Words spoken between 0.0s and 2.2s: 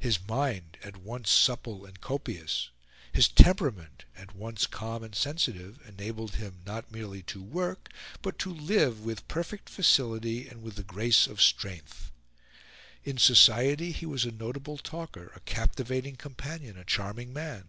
His mind, at once supple and